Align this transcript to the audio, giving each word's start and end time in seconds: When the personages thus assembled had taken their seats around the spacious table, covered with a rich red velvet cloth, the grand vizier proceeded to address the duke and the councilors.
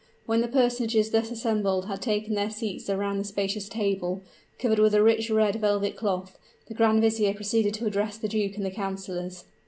When 0.25 0.41
the 0.41 0.47
personages 0.47 1.11
thus 1.11 1.29
assembled 1.29 1.85
had 1.85 2.01
taken 2.01 2.33
their 2.33 2.49
seats 2.49 2.89
around 2.89 3.19
the 3.19 3.23
spacious 3.23 3.69
table, 3.69 4.23
covered 4.57 4.79
with 4.79 4.95
a 4.95 5.03
rich 5.03 5.29
red 5.29 5.57
velvet 5.57 5.95
cloth, 5.95 6.39
the 6.65 6.73
grand 6.73 7.03
vizier 7.03 7.35
proceeded 7.35 7.75
to 7.75 7.85
address 7.85 8.17
the 8.17 8.27
duke 8.27 8.55
and 8.57 8.65
the 8.65 8.71
councilors. 8.71 9.43